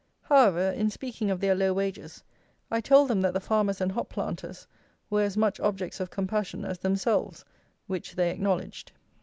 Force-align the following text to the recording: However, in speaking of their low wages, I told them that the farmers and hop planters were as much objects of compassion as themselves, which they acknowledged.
However, 0.23 0.71
in 0.71 0.89
speaking 0.89 1.29
of 1.29 1.39
their 1.41 1.53
low 1.53 1.73
wages, 1.73 2.23
I 2.71 2.81
told 2.81 3.07
them 3.07 3.21
that 3.21 3.33
the 3.35 3.39
farmers 3.39 3.79
and 3.79 3.91
hop 3.91 4.09
planters 4.09 4.65
were 5.11 5.21
as 5.21 5.37
much 5.37 5.59
objects 5.59 5.99
of 5.99 6.09
compassion 6.09 6.65
as 6.65 6.79
themselves, 6.79 7.45
which 7.85 8.15
they 8.15 8.31
acknowledged. 8.31 8.93